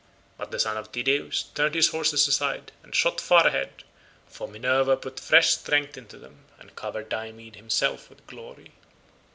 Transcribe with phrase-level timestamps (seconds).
[0.35, 3.83] But the son of Tydeus turned his horses aside and shot far ahead,
[4.25, 8.71] for Minerva put fresh strength into them and covered Diomed himself with glory.